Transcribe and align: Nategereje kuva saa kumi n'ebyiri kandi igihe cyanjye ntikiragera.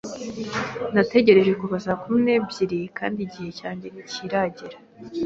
Nategereje 0.93 1.51
kuva 1.61 1.75
saa 1.85 1.99
kumi 2.01 2.19
n'ebyiri 2.25 2.79
kandi 2.97 3.17
igihe 3.27 3.49
cyanjye 3.59 3.85
ntikiragera. 3.89 4.77